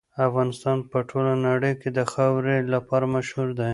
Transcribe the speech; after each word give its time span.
افغانستان 0.27 0.77
په 0.91 0.97
ټوله 1.09 1.33
نړۍ 1.47 1.73
کې 1.81 1.89
د 1.97 1.99
خاورې 2.11 2.55
لپاره 2.73 3.05
مشهور 3.15 3.49
دی. 3.59 3.69